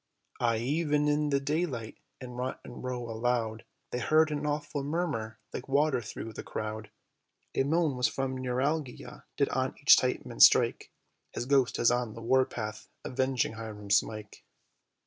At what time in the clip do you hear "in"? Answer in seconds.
1.07-1.29, 2.19-2.31